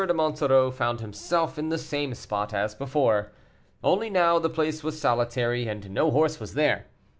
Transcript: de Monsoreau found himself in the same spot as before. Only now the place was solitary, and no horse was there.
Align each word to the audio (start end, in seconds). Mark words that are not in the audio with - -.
de 0.07 0.13
Monsoreau 0.15 0.71
found 0.71 0.99
himself 0.99 1.59
in 1.59 1.69
the 1.69 1.77
same 1.77 2.15
spot 2.15 2.55
as 2.55 2.73
before. 2.73 3.31
Only 3.83 4.09
now 4.09 4.39
the 4.39 4.49
place 4.49 4.83
was 4.83 4.99
solitary, 4.99 5.67
and 5.67 5.91
no 5.91 6.09
horse 6.09 6.39
was 6.39 6.55
there. 6.55 6.87